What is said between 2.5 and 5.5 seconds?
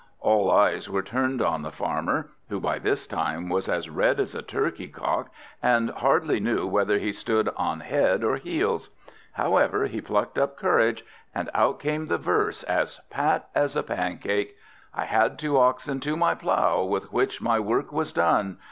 by this time was as red as a turkey cock,